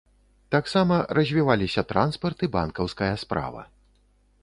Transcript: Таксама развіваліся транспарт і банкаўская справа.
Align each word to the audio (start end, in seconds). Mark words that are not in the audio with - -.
Таксама 0.55 0.95
развіваліся 1.17 1.85
транспарт 1.93 2.39
і 2.49 2.53
банкаўская 2.59 3.15
справа. 3.27 3.61